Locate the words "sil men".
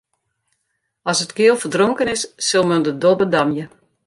2.47-2.83